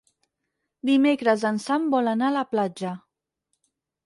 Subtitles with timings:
[0.89, 2.95] Dimecres en Sam vol anar a la platja.